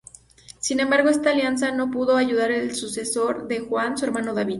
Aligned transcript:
Sin 0.59 0.79
embargo, 0.79 1.09
esta 1.09 1.29
alianza 1.29 1.69
no 1.71 1.91
pudo 1.91 2.17
ayudar 2.17 2.51
al 2.51 2.73
sucesor 2.73 3.47
de 3.47 3.59
Juan, 3.59 3.95
su 3.99 4.05
hermano 4.05 4.33
David. 4.33 4.49